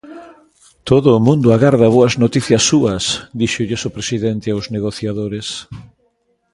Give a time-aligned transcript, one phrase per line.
[0.89, 3.03] Todo o mundo agarda boas noticias súas,
[3.39, 5.47] díxolles o presidente aos negociadores.